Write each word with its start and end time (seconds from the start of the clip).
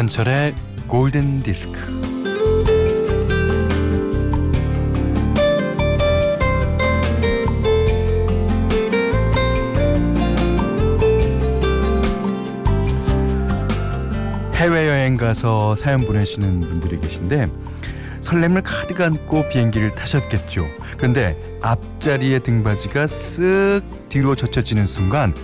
김현철의 0.00 0.54
골든 0.88 1.42
디스크. 1.42 1.78
해외여행 14.54 15.18
가서 15.18 15.76
사연 15.76 16.00
보내시는 16.00 16.60
분들이 16.60 16.98
계신데 16.98 17.50
설렘을 18.22 18.62
가득 18.62 19.02
안고 19.02 19.50
비행기를 19.50 19.90
타셨겠죠. 19.90 20.66
근데 20.96 21.36
앞자리의 21.60 22.40
등받이가 22.40 23.04
쓱 23.04 23.82
뒤로 24.08 24.34
젖혀지는 24.34 24.86
순간 24.86 25.34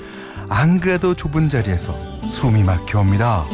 안 0.49 0.81
그래도 0.81 1.15
좁은 1.15 1.49
자리에서 1.49 1.95
숨이 2.27 2.63
막혀옵니다. 2.63 3.45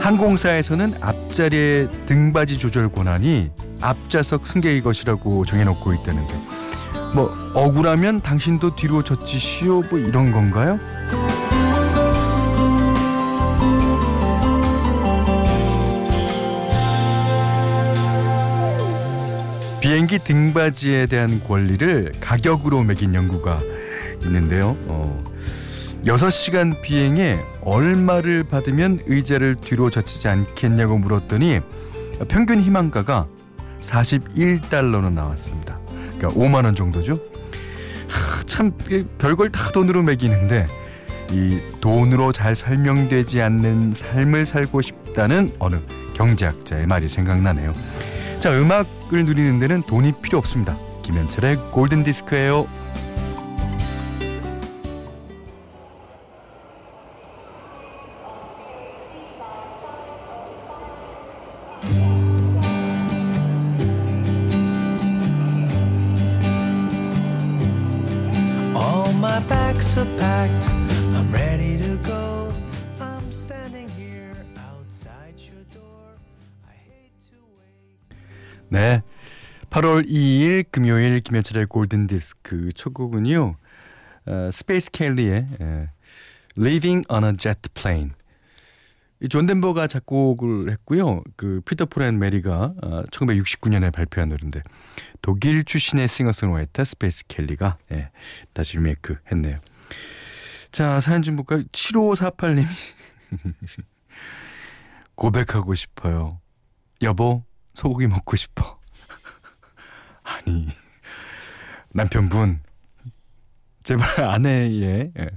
항공사에서는 0.00 0.94
앞자리의 1.00 1.88
등받이 2.06 2.58
조절 2.58 2.90
권한이 2.90 3.50
앞좌석 3.80 4.46
승객의 4.46 4.82
것이라고 4.82 5.44
정해놓고 5.44 5.92
있다는데 5.94 6.34
뭐 7.14 7.34
억울하면 7.54 8.20
당신도 8.20 8.76
뒤로 8.76 9.02
젖히시오 9.02 9.82
뭐 9.90 9.98
이런 9.98 10.32
건가요? 10.32 10.78
비행기 20.06 20.18
등받이에 20.20 21.06
대한 21.06 21.42
권리를 21.42 22.12
가격으로 22.20 22.84
매긴 22.84 23.14
연구가 23.14 23.58
있는데요. 24.24 24.76
어, 24.86 25.24
6시간 26.04 26.80
비행에 26.80 27.38
얼마를 27.62 28.44
받으면 28.44 29.00
의자를 29.06 29.56
뒤로 29.56 29.90
젖히지 29.90 30.28
않겠냐고 30.28 30.98
물었더니 30.98 31.60
평균 32.28 32.60
희망가가 32.60 33.26
41달러는 33.80 35.12
나왔습니다. 35.12 35.78
그러니까 36.16 36.28
5만 36.28 36.64
원 36.64 36.74
정도죠. 36.74 37.18
하, 38.08 38.42
참 38.44 38.72
별걸 39.18 39.50
다 39.50 39.72
돈으로 39.72 40.02
매기는데 40.02 40.66
이 41.32 41.58
돈으로 41.80 42.32
잘 42.32 42.54
설명되지 42.54 43.42
않는 43.42 43.94
삶을 43.94 44.46
살고 44.46 44.80
싶다는 44.82 45.52
어느 45.58 45.76
경제학자의 46.14 46.86
말이 46.86 47.08
생각나네요. 47.08 47.74
자, 48.40 48.52
음악을 48.52 49.24
누리는 49.24 49.58
데는 49.58 49.82
돈이 49.82 50.12
필요 50.22 50.38
없습니다. 50.38 50.78
김현철의 51.02 51.56
골든 51.72 52.04
디스크예요. 52.04 52.66
All 68.76 69.12
my 69.14 69.40
bags 69.48 69.98
are 69.98 70.06
packed. 70.18 70.75
8월 79.76 80.08
2일 80.08 80.64
금요일 80.70 81.20
김현철의 81.20 81.66
골든 81.66 82.06
디스크 82.06 82.72
첫 82.72 82.94
곡은요. 82.94 83.56
어, 84.24 84.50
스페이스 84.50 84.90
켈리의 84.90 85.46
예, 85.60 85.90
Leaving 86.56 87.06
on 87.12 87.24
a 87.24 87.36
Jet 87.36 87.60
Plane. 87.74 88.12
이 89.20 89.26
존 89.26 89.44
덴버가 89.44 89.86
작곡을 89.86 90.70
했고요. 90.70 91.22
그 91.36 91.60
피터 91.66 91.84
폴앤 91.84 92.18
메리가 92.18 92.72
어, 92.82 93.02
1969년에 93.10 93.92
발표한 93.92 94.30
노래인데 94.30 94.62
독일 95.20 95.62
출신의 95.62 96.08
싱어송라이터 96.08 96.82
스페이스 96.82 97.26
켈리가 97.28 97.76
예, 97.92 98.10
다시 98.54 98.78
리메이크 98.78 99.16
했네요. 99.30 99.56
자, 100.72 101.00
사연 101.00 101.20
좀 101.20 101.36
볼까요? 101.36 101.64
7548님이 101.64 102.64
고백하고 105.16 105.74
싶어요. 105.74 106.40
여보, 107.02 107.44
소고기 107.74 108.06
먹고 108.06 108.36
싶어. 108.36 108.75
아니, 110.26 110.66
남편분, 111.94 112.60
제발 113.84 114.24
아내의 114.24 114.82
예, 114.82 115.12
예, 115.18 115.30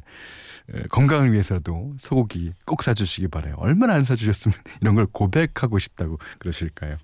건강을 0.90 1.32
위해서라도 1.32 1.96
소고기 2.00 2.54
꼭 2.66 2.84
사주시기 2.84 3.28
바래요. 3.28 3.56
얼마나 3.58 3.94
안 3.94 4.04
사주셨으면 4.04 4.58
이런 4.82 4.96
걸 4.96 5.06
고백하고 5.06 5.78
싶다고 5.80 6.18
그러실까요? 6.40 6.98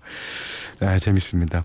아, 0.80 0.98
재밌습니다. 0.98 1.64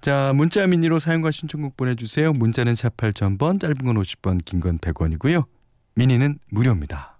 자, 0.00 0.32
문자 0.34 0.66
미니로 0.66 0.98
사용과 0.98 1.30
신청곡 1.30 1.76
보내주세요. 1.76 2.32
문자는 2.32 2.74
샵 2.74 2.96
8000번, 2.96 3.60
짧은 3.60 3.76
건 3.76 3.96
50번, 3.96 4.44
긴 4.44 4.60
건 4.60 4.78
100원이고요. 4.78 5.44
미니는 5.94 6.38
무료입니다. 6.50 7.18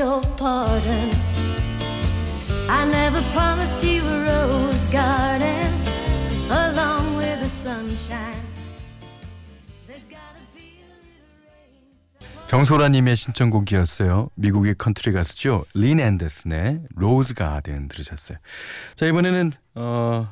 Your 0.00 0.22
pardon. 0.38 1.10
I 2.70 2.86
never 2.88 3.20
promised 3.34 3.84
you 3.84 4.02
a 4.02 4.24
rose 4.24 4.90
garden 4.90 5.68
along 6.48 7.18
with 7.18 7.38
the 7.38 7.46
sunshine. 7.46 8.40
정소라님의 12.46 13.14
신청곡이었어요. 13.14 14.30
미국의 14.34 14.74
컨트리 14.76 15.12
가수죠. 15.12 15.64
린 15.74 16.00
앤더슨의 16.00 16.80
Rose 16.96 17.34
Garden 17.34 17.88
들으셨어요. 17.88 18.38
자 18.96 19.06
이번에는 19.06 19.52
어, 19.74 20.28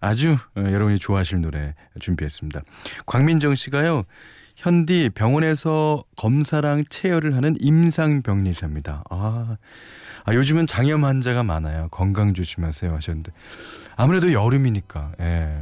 아주 0.00 0.38
어, 0.56 0.60
여러분이 0.60 0.98
좋아하실 0.98 1.42
노래 1.42 1.74
준비했습니다. 2.00 2.62
광민정 3.06 3.54
씨가요. 3.54 4.04
현디 4.58 5.10
병원에서 5.14 6.02
검사랑 6.16 6.82
채혈을 6.90 7.36
하는 7.36 7.56
임상병리사입니다. 7.60 9.04
아, 9.08 9.56
아 10.24 10.34
요즘은 10.34 10.66
장염 10.66 11.04
환자가 11.04 11.44
많아요. 11.44 11.86
건강 11.92 12.34
조심하세요 12.34 12.92
하셨는데 12.92 13.32
아무래도 13.96 14.32
여름이니까 14.32 15.12
예. 15.20 15.60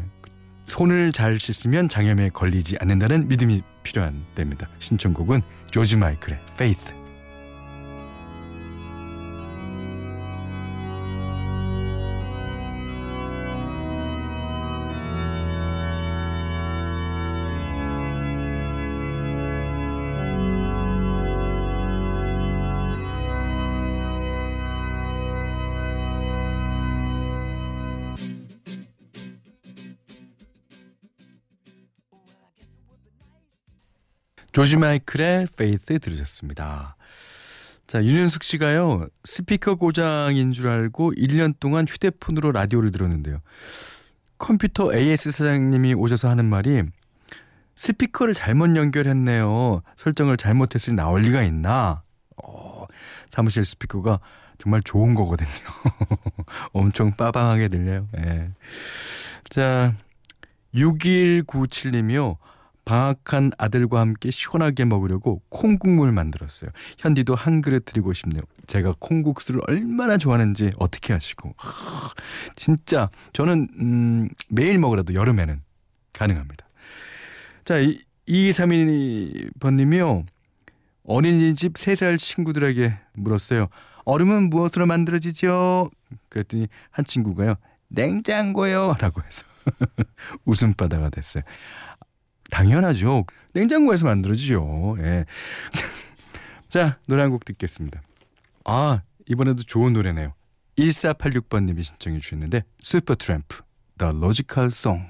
손을 0.67 1.13
잘 1.13 1.39
씻으면 1.39 1.89
장염에 1.89 2.31
걸리지 2.31 2.79
않는다는 2.81 3.29
믿음이 3.29 3.63
필요한 3.83 4.25
때입니다. 4.35 4.67
신청곡은 4.79 5.43
조지 5.71 5.97
마이클의 5.97 6.39
Faith. 6.55 6.96
조지 34.57 34.79
마이클의 34.79 35.49
Faith 35.53 35.99
들으셨습니다. 35.99 36.97
자, 37.87 37.99
윤현숙 38.03 38.43
씨가요, 38.43 39.07
스피커 39.23 39.75
고장인 39.75 40.53
줄 40.53 40.69
알고 40.69 41.13
1년 41.13 41.53
동안 41.61 41.87
휴대폰으로 41.87 42.53
라디오를 42.53 42.91
들었는데요. 42.91 43.43
컴퓨터 44.39 44.95
AS 44.95 45.31
사장님이 45.31 45.93
오셔서 45.93 46.31
하는 46.31 46.47
말이 46.47 46.85
스피커를 47.75 48.33
잘못 48.33 48.75
연결했네요. 48.75 49.83
설정을 49.99 50.39
잘못했으니 50.39 50.97
나올 50.97 51.21
리가 51.21 51.43
있나? 51.43 52.03
어, 52.43 52.87
사무실 53.29 53.63
스피커가 53.63 54.21
정말 54.57 54.81
좋은 54.81 55.13
거거든요. 55.15 55.51
엄청 56.73 57.15
빠방하게 57.15 57.69
들려요. 57.69 58.09
예. 58.17 58.53
자, 59.51 59.93
6197님이요. 60.75 62.39
방학한 62.87 63.51
아들과 63.59 64.01
함께 64.01 64.31
시원하게 64.31 64.87
먹으려고 64.87 65.43
콩국물 65.51 66.13
만들었어요. 66.13 66.71
현디도 66.99 67.35
한 67.35 67.61
그릇 67.61 67.85
드리고 67.85 68.13
싶네요. 68.15 68.43
제가 68.67 68.95
콩국수를 69.01 69.61
얼마나 69.67 70.17
좋아하는지 70.17 70.73
어떻게 70.79 71.13
하시고. 71.13 71.53
하, 71.59 72.11
진짜 72.55 73.11
저는 73.33 73.69
음, 73.81 74.29
매일 74.49 74.79
먹으라도 74.79 75.15
여름에는 75.15 75.61
가능합니다. 76.13 76.65
자, 77.65 77.79
이, 77.79 78.01
2232번님이요. 78.29 80.25
어린이집 81.05 81.77
세살 81.77 82.19
친구들에게 82.19 82.97
물었어요. 83.15 83.67
얼음은 84.05 84.49
무엇으로 84.49 84.87
만들어지죠? 84.87 85.91
그랬더니 86.29 86.69
한 86.91 87.05
친구가요. 87.05 87.57
냉장고요. 87.89 88.97
라고 89.01 89.23
해서 89.23 89.45
웃음바다가 90.47 91.11
됐어요. 91.11 91.43
당연하죠. 92.51 93.25
냉장고에서 93.53 94.07
만들어지죠. 94.07 94.97
예. 95.01 95.25
자, 96.69 96.99
노래 97.07 97.23
한 97.23 97.31
곡 97.31 97.45
듣겠습니다. 97.45 98.03
아, 98.65 99.01
이번에도 99.27 99.63
좋은 99.63 99.93
노래네요. 99.93 100.35
1486번님이 100.79 101.83
신청해 101.83 102.21
주셨는데 102.21 102.63
슈퍼트램프 102.81 103.63
The 103.99 104.15
Logical 104.15 104.67
Song 104.69 105.05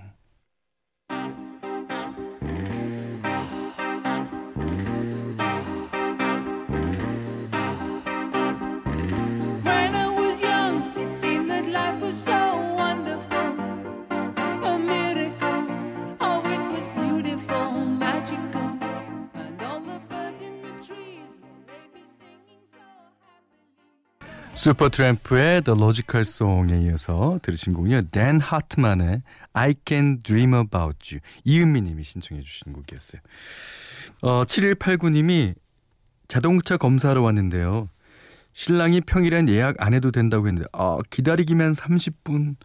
슈퍼트램프의 24.67 25.63
The 25.63 25.81
Logical 25.81 26.23
Song에 26.23 26.81
이어서 26.87 27.39
들으신 27.43 27.73
곡은요. 27.73 28.09
댄 28.11 28.41
하트만의 28.41 29.23
I 29.53 29.75
Can 29.87 30.21
Dream 30.25 30.55
About 30.55 31.15
You 31.15 31.21
이은미 31.45 31.83
님이 31.83 32.03
신청해 32.03 32.43
주신 32.43 32.73
곡이었어요. 32.73 33.23
어, 34.23 34.45
7189님이 34.45 35.55
자동차 36.27 36.77
검사하러 36.79 37.23
왔는데요. 37.23 37.89
신랑이 38.55 39.03
평일엔 39.03 39.49
예약 39.51 39.77
안 39.79 39.95
해도 39.95 40.11
된다고 40.11 40.49
했는데 40.49 40.69
아, 40.73 40.99
기다리기만 41.11 41.75
30분 41.75 42.57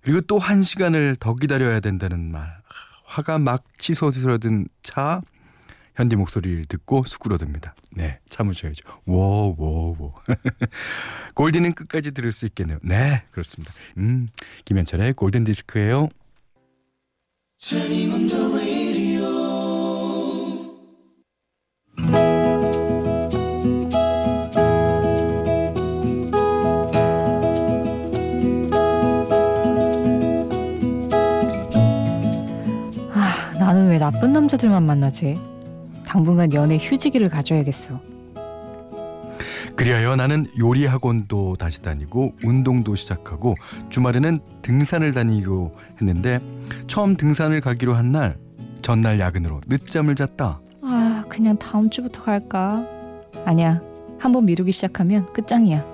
그리고 0.00 0.22
또 0.22 0.40
1시간을 0.40 1.20
더 1.20 1.36
기다려야 1.36 1.78
된다는 1.78 2.32
말. 2.32 2.42
아, 2.42 2.62
화가 3.04 3.38
막 3.38 3.62
치솟으려던 3.78 4.66
차 4.82 5.22
현디 6.00 6.16
목소리를 6.16 6.64
듣고 6.64 7.04
수그러듭니다. 7.04 7.74
네, 7.92 8.20
참으셔야죠. 8.30 8.88
워우, 9.04 9.54
워우, 9.58 9.96
워우. 9.98 10.12
골디는 11.34 11.74
끝까지 11.74 12.12
들을 12.12 12.32
수 12.32 12.46
있겠네요. 12.46 12.78
네, 12.82 13.22
그렇습니다. 13.30 13.70
음, 13.98 14.28
김현철의 14.64 15.12
골든 15.12 15.44
디스크예요. 15.44 16.08
아, 33.12 33.52
나는 33.58 33.90
왜 33.90 33.98
나쁜 33.98 34.32
남자들만 34.32 34.82
만나지? 34.82 35.59
당분간 36.14 36.52
연애 36.54 36.76
휴지기를 36.76 37.28
가져야겠어. 37.28 38.00
그리하여 39.76 40.16
나는 40.16 40.44
요리 40.58 40.84
학원도 40.84 41.54
다시 41.56 41.80
다니고 41.82 42.34
운동도 42.42 42.96
시작하고 42.96 43.54
주말에는 43.90 44.40
등산을 44.62 45.12
다니기로 45.12 45.72
했는데 46.00 46.40
처음 46.88 47.16
등산을 47.16 47.60
가기로 47.60 47.94
한 47.94 48.10
날 48.10 48.36
전날 48.82 49.20
야근으로 49.20 49.60
늦잠을 49.68 50.16
잤다. 50.16 50.58
아, 50.82 51.24
그냥 51.28 51.56
다음 51.56 51.88
주부터 51.88 52.24
갈까? 52.24 52.84
아니야. 53.44 53.80
한번 54.18 54.46
미루기 54.46 54.72
시작하면 54.72 55.32
끝장이야. 55.32 55.84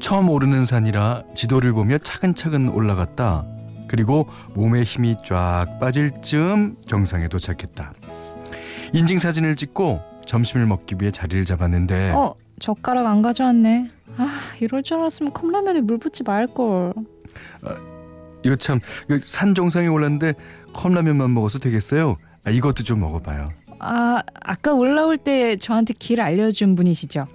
처음 0.00 0.28
오르는 0.28 0.66
산이라 0.66 1.22
지도를 1.36 1.72
보며 1.72 1.98
차근차근 1.98 2.68
올라갔다. 2.70 3.44
그리고 3.86 4.26
몸에 4.54 4.82
힘이 4.82 5.16
쫙 5.24 5.66
빠질 5.78 6.10
즈음 6.22 6.74
정상에 6.86 7.28
도착했다. 7.28 7.92
인증 8.92 9.18
사진을 9.18 9.56
찍고 9.56 10.00
점심을 10.26 10.66
먹기 10.66 10.96
위해 11.00 11.10
자리를 11.10 11.44
잡았는데 11.44 12.10
어, 12.14 12.34
젓가락 12.60 13.06
안 13.06 13.22
가져왔네. 13.22 13.88
아, 14.18 14.28
이럴 14.60 14.82
줄 14.82 14.98
알았으면 14.98 15.32
컵라면에 15.32 15.80
물 15.80 15.98
붓지 15.98 16.22
말걸. 16.24 16.92
이거 18.44 18.56
참 18.56 18.80
산 19.24 19.54
정상에 19.54 19.86
올랐는데 19.86 20.34
컵라면만 20.72 21.32
먹어서 21.32 21.58
되겠어요? 21.58 22.16
아, 22.44 22.50
이것도 22.50 22.82
좀 22.82 23.00
먹어봐요. 23.00 23.46
아, 23.78 24.22
아까 24.42 24.72
올라올 24.74 25.16
때 25.18 25.56
저한테 25.56 25.94
길 25.98 26.20
알려준 26.20 26.74
분이시죠? 26.74 27.26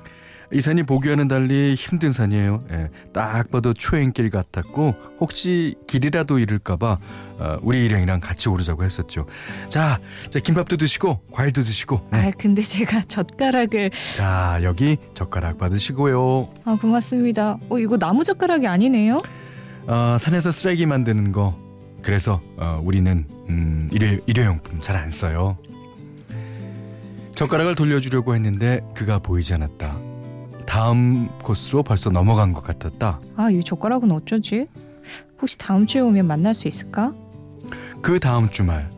이 0.53 0.61
산이 0.61 0.83
보기와는 0.83 1.27
달리 1.27 1.75
힘든 1.75 2.11
산이에요. 2.13 2.63
예, 2.71 2.89
딱 3.13 3.51
봐도 3.51 3.73
초행길 3.73 4.29
같았고 4.29 4.95
혹시 5.19 5.75
길이라도 5.87 6.39
잃을까봐 6.39 6.99
어, 7.39 7.57
우리 7.61 7.85
일행이랑 7.85 8.21
같이 8.21 8.47
오르자고 8.47 8.83
했었죠. 8.83 9.25
자, 9.69 9.99
자 10.29 10.39
김밥도 10.39 10.77
드시고 10.77 11.19
과일도 11.31 11.63
드시고. 11.63 12.09
네. 12.13 12.27
아, 12.27 12.31
근데 12.37 12.61
제가 12.61 13.03
젓가락을 13.07 13.91
자 14.15 14.59
여기 14.63 14.97
젓가락 15.13 15.57
받으시고요. 15.57 16.47
아, 16.63 16.77
고맙습니다. 16.79 17.57
어, 17.69 17.77
이거 17.77 17.97
나무 17.97 18.23
젓가락이 18.23 18.67
아니네요. 18.67 19.19
어, 19.87 20.17
산에서 20.19 20.51
쓰레기 20.51 20.85
만드는 20.85 21.31
거. 21.33 21.57
그래서 22.01 22.39
어, 22.57 22.79
우리는 22.83 23.25
음, 23.49 23.89
일회, 23.91 24.19
일회용품 24.27 24.79
잘 24.79 24.95
안 24.95 25.11
써요. 25.11 25.57
젓가락을 27.35 27.75
돌려주려고 27.75 28.33
했는데 28.33 28.81
그가 28.95 29.19
보이지 29.19 29.53
않았다. 29.53 30.06
다음 30.67 31.29
코스로 31.41 31.81
벌써 31.81 32.09
넘어간 32.11 32.53
것 32.53 32.63
같았다. 32.63 33.19
아, 33.35 33.49
이 33.49 33.63
젓가락은 33.63 34.11
어쩌지? 34.11 34.67
혹시 35.41 35.57
다음 35.57 35.85
주에 35.85 36.01
오면 36.01 36.27
만날 36.27 36.53
수 36.53 36.67
있을까? 36.67 37.13
그 38.01 38.19
다음 38.19 38.49
주말 38.49 38.89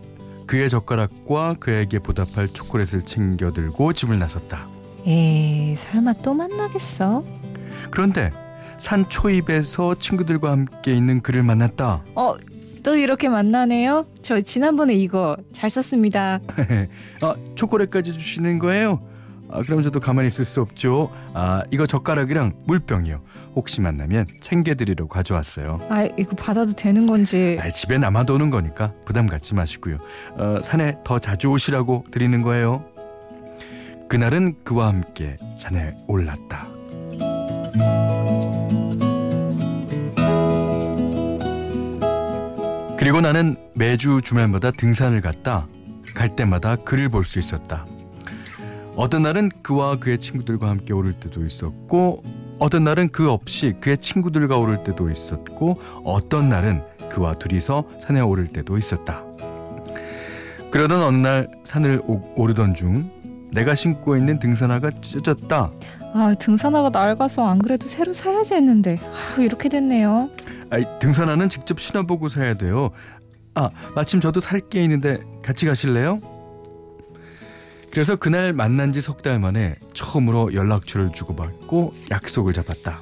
그의 0.47 0.69
젓가락과 0.69 1.57
그에게 1.59 1.99
보답할 1.99 2.49
초콜릿을 2.49 3.03
챙겨 3.05 3.51
들고 3.53 3.93
집을 3.93 4.17
나섰다. 4.17 4.67
에이, 5.05 5.75
설마 5.75 6.13
또 6.23 6.33
만나겠어? 6.33 7.23
그런데 7.91 8.31
산 8.77 9.07
초입에서 9.07 9.95
친구들과 9.95 10.51
함께 10.51 10.93
있는 10.95 11.21
그를 11.21 11.43
만났다. 11.43 12.03
어, 12.15 12.35
또 12.81 12.95
이렇게 12.95 13.29
만나네요? 13.29 14.07
저 14.21 14.41
지난번에 14.41 14.95
이거 14.95 15.37
잘 15.53 15.69
썼습니다. 15.69 16.39
아, 17.21 17.35
초콜릿까지 17.55 18.13
주시는 18.13 18.57
거예요? 18.59 19.01
아, 19.51 19.61
저도 19.63 19.99
가만히 19.99 20.27
있을 20.27 20.45
수 20.45 20.61
없죠. 20.61 21.11
아, 21.33 21.63
이거 21.71 21.85
젓가락이랑 21.85 22.53
물병이요. 22.65 23.21
혹시 23.55 23.81
만나면 23.81 24.27
챙겨드리러 24.41 25.07
가져왔어요. 25.07 25.79
아, 25.89 26.03
이거 26.17 26.35
받아도 26.35 26.73
되는 26.73 27.05
건지. 27.05 27.57
아, 27.61 27.69
집에 27.69 27.97
남아도는 27.97 28.49
거니까 28.49 28.93
부담 29.05 29.27
갖지 29.27 29.55
마시고요. 29.55 29.97
어, 30.37 30.57
산에 30.63 30.97
더 31.03 31.19
자주 31.19 31.47
오시라고 31.49 32.05
드리는 32.11 32.41
거예요. 32.41 32.85
그날은 34.07 34.55
그와 34.63 34.87
함께 34.87 35.37
산에 35.57 35.95
올랐다. 36.07 36.67
그리고 42.97 43.21
나는 43.21 43.55
매주 43.75 44.19
주말마다 44.21 44.71
등산을 44.71 45.21
갔다. 45.21 45.67
갈 46.13 46.35
때마다 46.35 46.75
그를 46.75 47.07
볼 47.07 47.23
수 47.23 47.39
있었다. 47.39 47.85
어떤 48.99 49.21
날은 49.21 49.49
그와 49.61 49.95
그의 49.95 50.19
친구들과 50.19 50.67
함께 50.67 50.91
오를 50.93 51.13
때도 51.13 51.45
있었고, 51.45 52.21
어떤 52.59 52.83
날은 52.83 53.07
그 53.13 53.31
없이 53.31 53.73
그의 53.79 53.97
친구들과 53.97 54.57
오를 54.57 54.83
때도 54.83 55.09
있었고, 55.09 55.81
어떤 56.03 56.49
날은 56.49 56.83
그와 57.09 57.35
둘이서 57.35 57.85
산에 58.01 58.19
오를 58.19 58.47
때도 58.47 58.77
있었다. 58.77 59.23
그러던 60.69 61.01
어느 61.01 61.15
날 61.15 61.47
산을 61.63 62.01
오, 62.07 62.21
오르던 62.35 62.75
중 62.75 63.09
내가 63.53 63.73
신고 63.73 64.17
있는 64.17 64.37
등산화가 64.37 64.91
찢어졌다. 65.01 65.69
아, 66.13 66.35
등산화가 66.37 66.89
낡아서 66.89 67.47
안 67.47 67.59
그래도 67.59 67.87
새로 67.87 68.11
사야지 68.11 68.53
했는데. 68.55 68.97
아, 69.37 69.41
이렇게 69.41 69.69
됐네요. 69.69 70.29
아이, 70.71 70.83
등산화는 70.99 71.47
직접 71.47 71.79
신어보고 71.79 72.27
사야 72.27 72.53
돼요. 72.53 72.91
아, 73.55 73.69
마침 73.95 74.19
저도 74.19 74.41
살 74.41 74.59
게 74.59 74.83
있는데 74.83 75.21
같이 75.41 75.65
가실래요? 75.65 76.19
그래서 77.91 78.15
그날 78.15 78.53
만난 78.53 78.91
지 78.91 79.01
석 79.01 79.21
달 79.23 79.39
만에 79.39 79.75
처음으로 79.93 80.53
연락처를 80.53 81.11
주고받고 81.11 81.93
약속을 82.11 82.53
잡았다. 82.53 83.01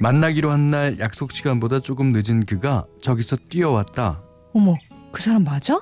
만나기로 0.00 0.50
한 0.50 0.70
날 0.70 0.98
약속 0.98 1.32
시간보다 1.32 1.80
조금 1.80 2.12
늦은 2.12 2.46
그가 2.46 2.86
저기서 3.02 3.36
뛰어왔다. 3.50 4.22
어머, 4.54 4.74
그 5.12 5.22
사람 5.22 5.44
맞아? 5.44 5.80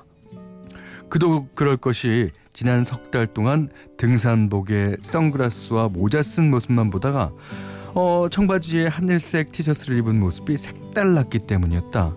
그도 1.09 1.47
그럴 1.55 1.77
것이 1.77 2.29
지난 2.53 2.83
석 2.83 3.09
달 3.11 3.25
동안 3.27 3.69
등산복에 3.97 4.97
선글라스와 5.01 5.89
모자 5.89 6.21
쓴 6.21 6.49
모습만 6.51 6.89
보다가 6.91 7.31
어, 7.95 8.27
청바지에 8.29 8.87
하늘색 8.87 9.51
티셔츠를 9.51 9.97
입은 9.99 10.19
모습이 10.19 10.57
색달랐기 10.57 11.39
때문이었다. 11.39 12.13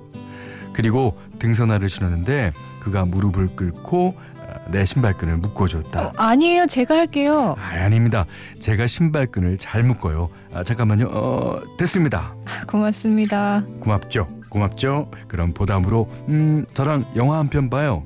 그리고 0.73 1.19
등산화를 1.39 1.89
신었는데 1.89 2.53
그가 2.81 3.05
무릎을 3.05 3.49
꿇고 3.57 4.09
어, 4.09 4.26
내 4.71 4.85
신발끈을 4.85 5.37
묶어줬다. 5.39 6.07
어, 6.07 6.13
아니에요. 6.17 6.67
제가 6.67 6.97
할게요. 6.97 7.55
아, 7.59 7.85
아닙니다. 7.85 8.25
제가 8.61 8.87
신발끈을 8.87 9.59
잘 9.59 9.83
묶어요. 9.83 10.29
아, 10.53 10.65
잠깐만요. 10.65 11.07
어, 11.11 11.61
됐습니다. 11.79 12.35
고맙습니다. 12.67 13.63
고맙죠. 13.81 14.27
고맙죠. 14.51 15.11
그럼 15.29 15.53
보담으로 15.53 16.11
음, 16.29 16.65
저랑 16.75 17.05
영화 17.17 17.39
한 17.39 17.49
편 17.49 17.69
봐요. 17.71 18.03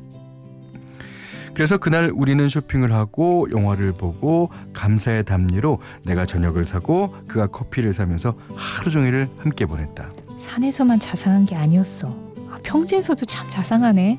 그래서 1.55 1.77
그날 1.79 2.11
우리는 2.15 2.49
쇼핑을 2.49 2.93
하고 2.93 3.47
영화를 3.53 3.93
보고 3.93 4.51
감사의 4.73 5.25
담례로 5.25 5.79
내가 6.05 6.25
저녁을 6.25 6.65
사고 6.65 7.15
그가 7.27 7.49
커피를 7.49 7.93
사면서 7.93 8.35
하루 8.55 8.91
종일을 8.91 9.29
함께 9.39 9.67
보냈다. 9.67 10.09
산에서만 10.41 11.01
자상한 11.01 11.45
게 11.47 11.57
아니었어. 11.57 12.09
아, 12.51 12.59
평진서도 12.63 13.27
참 13.27 13.49
자상하네. 13.51 14.19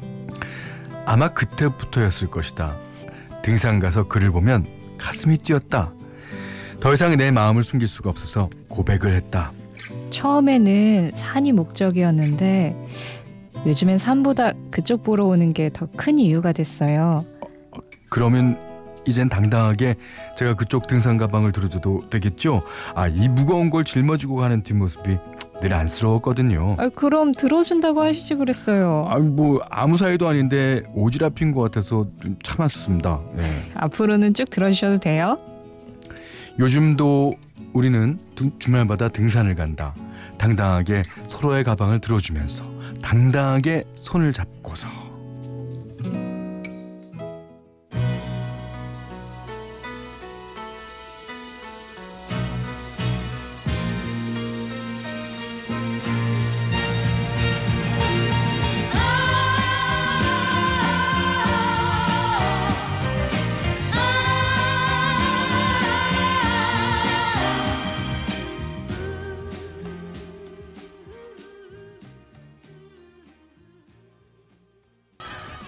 아마 1.05 1.29
그때부터였을 1.29 2.29
것이다. 2.29 2.75
등산 3.41 3.79
가서 3.79 4.07
그를 4.07 4.31
보면 4.31 4.65
가슴이 4.97 5.37
뛰었다. 5.39 5.91
더 6.79 6.93
이상 6.93 7.15
내 7.17 7.31
마음을 7.31 7.63
숨길 7.63 7.87
수가 7.87 8.09
없어서 8.09 8.49
고백을 8.67 9.13
했다. 9.13 9.51
처음에는 10.09 11.11
산이 11.15 11.51
목적이었는데 11.53 12.75
요즘엔 13.65 13.97
산보다 13.99 14.53
그쪽 14.71 15.03
보러 15.03 15.25
오는 15.25 15.53
게 15.53 15.69
더 15.69 15.87
큰 15.95 16.17
이유가 16.19 16.51
됐어요. 16.51 17.25
그러면 18.09 18.57
이젠 19.05 19.29
당당하게 19.29 19.95
제가 20.37 20.55
그쪽 20.55 20.87
등산 20.87 21.17
가방을 21.17 21.51
들어줘도 21.51 22.01
되겠죠? 22.09 22.61
아, 22.95 23.07
이 23.07 23.27
무거운 23.27 23.69
걸 23.69 23.83
짊어지고 23.83 24.35
가는 24.35 24.61
뒷모습이 24.63 25.17
늘 25.61 25.73
안쓰러웠거든요. 25.73 26.75
아, 26.79 26.89
그럼 26.89 27.33
들어준다고 27.33 28.01
하시지 28.01 28.35
그랬어요. 28.35 29.05
아, 29.09 29.17
뭐 29.19 29.59
아무 29.69 29.97
사이도 29.97 30.27
아닌데 30.27 30.81
오지랖인 30.95 31.53
것 31.53 31.61
같아서 31.61 32.07
좀 32.21 32.35
참았습니다. 32.43 33.19
예. 33.37 33.43
앞으로는 33.75 34.33
쭉 34.33 34.49
들어주셔도 34.49 34.97
돼요. 34.97 35.37
요즘도 36.59 37.33
우리는 37.73 38.19
두- 38.35 38.57
주말마다 38.59 39.07
등산을 39.09 39.55
간다. 39.55 39.93
당당하게 40.37 41.03
서로의 41.27 41.63
가방을 41.63 41.99
들어주면서 41.99 42.65
당당하게 43.01 43.83
손을 43.95 44.33
잡고서 44.33 44.87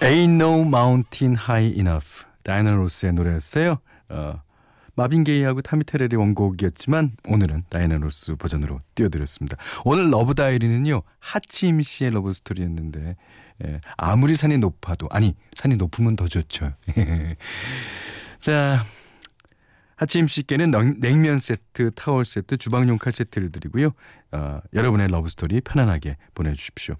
Ain't 0.00 0.34
No 0.40 0.60
Mountain 0.62 1.36
High 1.38 1.74
Enough 1.78 2.24
다이나 2.42 2.72
로스의 2.72 3.12
노래였어요. 3.14 3.78
어, 4.10 4.42
마빈 4.96 5.24
게이하고 5.24 5.62
타미 5.62 5.84
테렐의 5.84 6.16
원곡이었지만 6.16 7.12
오늘은 7.26 7.64
다이나 7.68 7.96
로스 7.96 8.36
버전으로 8.36 8.80
띄워드렸습니다. 8.94 9.56
오늘 9.84 10.10
러브 10.10 10.34
다이어리는요 10.34 11.02
하치임 11.20 11.80
씨의 11.80 12.10
러브 12.12 12.32
스토리였는데 12.32 13.16
예, 13.64 13.80
아무리 13.96 14.36
산이 14.36 14.58
높아도 14.58 15.08
아니 15.10 15.34
산이 15.56 15.76
높으면 15.76 16.16
더 16.16 16.26
좋죠. 16.28 16.72
자 18.40 18.84
하치임 19.96 20.26
씨께는 20.26 20.70
냉- 20.70 21.00
냉면 21.00 21.38
세트, 21.38 21.92
타월 21.92 22.24
세트, 22.24 22.56
주방용 22.58 22.98
칼 22.98 23.12
세트를 23.12 23.50
드리고요. 23.52 23.92
어, 24.32 24.60
여러분의 24.74 25.08
러브 25.08 25.28
스토리 25.28 25.60
편안하게 25.60 26.16
보내주십시오. 26.34 26.96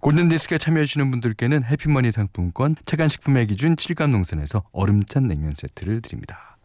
골든디스크에 0.00 0.58
참여해주시는 0.58 1.10
분들께는 1.10 1.64
해피머니 1.64 2.10
상품권, 2.10 2.74
차간식품의 2.86 3.46
기준 3.48 3.76
7감 3.76 4.10
농산에서 4.10 4.62
얼음찬 4.72 5.28
냉면 5.28 5.52
세트를 5.54 6.00
드립니다. 6.00 6.58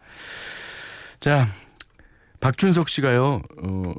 자, 1.20 1.46
박준석 2.40 2.88
씨가요, 2.88 3.42
어, 3.62 3.94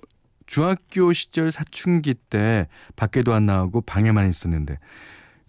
중학교 0.46 1.12
시절 1.12 1.52
사춘기 1.52 2.14
때 2.14 2.66
밖에도 2.94 3.34
안 3.34 3.46
나오고 3.46 3.82
방에만 3.82 4.28
있었는데, 4.30 4.78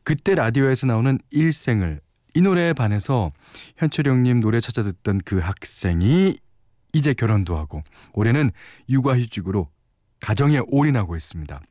그때 0.04 0.36
라디오에서 0.36 0.88
나오는 0.88 1.18
일생을 1.30 2.02
이 2.34 2.42
노래에 2.42 2.74
반해서 2.74 3.32
현철형님 3.78 4.42
노래 4.42 4.60
찾아 4.60 4.84
듣던 4.84 5.22
그 5.24 5.40
학생이 5.40 6.38
이제 6.94 7.14
결혼도 7.14 7.58
하고, 7.58 7.84
올해는 8.14 8.52
육아휴직으로 8.90 9.70
가정에 10.20 10.60
올인하고 10.68 11.16
있습니다. 11.16 11.62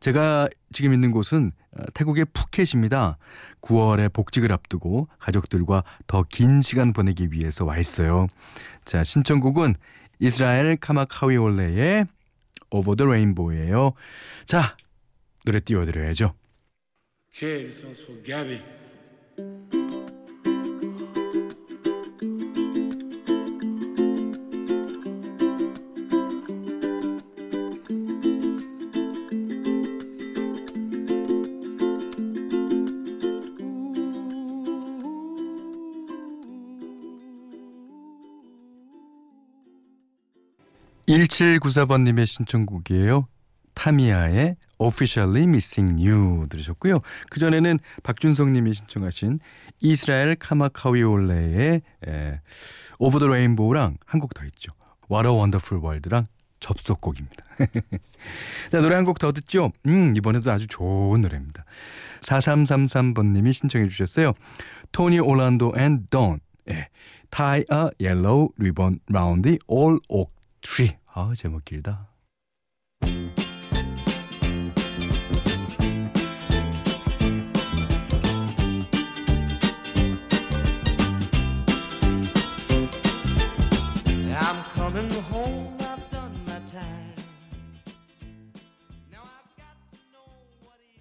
제가 0.00 0.48
지금 0.72 0.92
있는 0.92 1.10
곳은 1.10 1.52
어, 1.72 1.82
태국의 1.94 2.26
푸켓입니다. 2.32 3.18
9월에 3.60 4.12
복직을 4.12 4.52
앞두고 4.52 5.08
가족들과 5.18 5.82
더 6.06 6.22
긴 6.22 6.62
시간 6.62 6.92
보내기 6.92 7.28
위해서 7.32 7.64
와 7.64 7.78
있어요. 7.78 8.28
자, 8.84 9.02
신청곡은 9.04 9.74
이스라엘 10.18 10.76
카마카위올레의 10.76 12.06
Over 12.70 12.96
the 12.96 13.08
Rainbow예요. 13.08 13.92
자, 14.44 14.74
노래 15.44 15.60
띄워드려야죠. 15.60 16.34
1794번님의 41.08 42.26
신청곡이에요. 42.26 43.28
타미아의 43.74 44.56
Officially 44.78 45.44
Missing 45.44 46.02
You 46.06 46.46
들으셨고요. 46.48 46.98
그전에는 47.30 47.78
박준성님이 48.02 48.74
신청하신 48.74 49.38
이스라엘 49.80 50.34
카마카위올레의 50.36 51.82
에, 52.08 52.40
Over 52.98 53.18
the 53.20 53.28
Rainbow랑 53.28 53.98
한 54.04 54.20
곡 54.20 54.34
더 54.34 54.44
있죠. 54.46 54.72
What 55.10 55.28
a 55.28 55.34
Wonderful 55.34 55.82
World랑 55.84 56.26
접속곡입니다. 56.60 57.44
자, 58.72 58.80
노래 58.80 58.94
한 58.96 59.04
곡 59.04 59.18
더 59.18 59.32
듣죠? 59.32 59.70
음, 59.86 60.14
이번에도 60.16 60.50
아주 60.50 60.66
좋은 60.66 61.20
노래입니다. 61.20 61.64
4333번님이 62.22 63.52
신청해 63.52 63.88
주셨어요. 63.88 64.32
토니 64.92 65.20
올란도 65.20 65.74
앤 65.76 66.06
돈. 66.10 66.40
예. 66.70 66.88
Tie 67.30 67.64
a 67.70 67.90
yellow 68.00 68.48
ribbon 68.58 68.98
round 69.10 69.42
the 69.42 69.58
old 69.68 70.00
oak 70.08 70.32
tree. 70.66 70.96
아, 71.14 71.32
제목 71.36 71.64
길다. 71.64 72.08
I'm 84.38 84.62
coming 84.74 85.10
home, 85.32 85.74
I've 85.80 86.08
done 86.10 86.34
my 86.46 86.60
time. 86.66 87.14
Now 89.10 89.24
I've 89.24 89.50
got 89.56 89.76
to 89.90 89.98
know 90.12 90.28
what 90.62 90.78
is. 90.82 91.00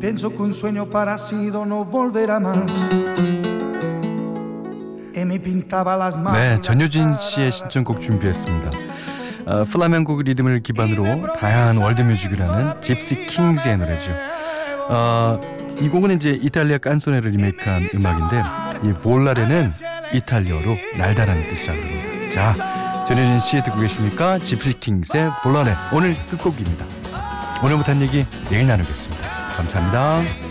Pienso 0.00 0.30
que 0.30 0.42
un 0.42 0.54
sueño 0.54 0.86
parecido 0.86 1.66
no 1.66 1.84
volverá 1.84 2.40
más. 2.40 2.70
네, 6.32 6.60
전효진 6.60 7.18
씨의 7.20 7.52
신청곡 7.52 8.00
준비했습니다. 8.00 8.70
어, 9.46 9.64
플라멩코 9.64 10.20
리듬을 10.22 10.60
기반으로 10.62 11.04
다양한 11.38 11.78
월드뮤직을 11.78 12.40
하는 12.48 12.72
집시 12.82 13.14
킹스의 13.26 13.76
노래죠. 13.78 14.12
어, 14.88 15.40
이 15.80 15.88
곡은 15.88 16.10
이제 16.16 16.30
이탈리아 16.30 16.78
깐소네를 16.78 17.30
리메이크한 17.32 17.82
음악인데 17.94 18.42
이 18.88 18.92
Volare는 18.92 19.72
이탈리어로 20.14 20.76
날다라는 20.98 21.42
뜻이라고 21.42 21.80
합니다. 21.80 22.34
자, 22.34 23.04
전효진 23.06 23.40
씨 23.40 23.62
듣고 23.62 23.80
계십니까? 23.80 24.38
집시 24.38 24.78
킹스의 24.78 25.30
Volare 25.42 25.72
오늘 25.92 26.14
끝곡입니다. 26.30 26.84
오늘 27.62 27.76
못한 27.76 28.00
얘기 28.02 28.26
내일 28.50 28.66
나누겠습니다. 28.66 29.28
감사합니다. 29.56 30.45